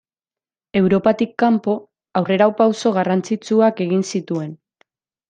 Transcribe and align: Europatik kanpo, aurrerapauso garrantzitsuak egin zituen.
Europatik 0.79 1.35
kanpo, 1.43 1.75
aurrerapauso 2.21 2.95
garrantzitsuak 2.97 3.85
egin 3.87 4.03
zituen. 4.17 4.51